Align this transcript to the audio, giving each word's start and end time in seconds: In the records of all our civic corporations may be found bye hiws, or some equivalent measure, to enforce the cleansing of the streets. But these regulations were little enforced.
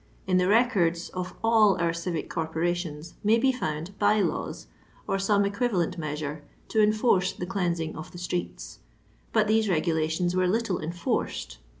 In 0.25 0.37
the 0.39 0.47
records 0.47 1.09
of 1.09 1.35
all 1.43 1.79
our 1.79 1.93
civic 1.93 2.27
corporations 2.27 3.13
may 3.23 3.37
be 3.37 3.51
found 3.51 3.99
bye 3.99 4.19
hiws, 4.19 4.65
or 5.07 5.19
some 5.19 5.45
equivalent 5.45 5.95
measure, 5.99 6.43
to 6.69 6.81
enforce 6.81 7.31
the 7.33 7.45
cleansing 7.45 7.95
of 7.95 8.11
the 8.11 8.17
streets. 8.17 8.79
But 9.31 9.47
these 9.47 9.69
regulations 9.69 10.35
were 10.35 10.47
little 10.47 10.81
enforced. 10.81 11.59